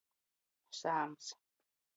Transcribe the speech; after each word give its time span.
Sāms. 0.79 1.29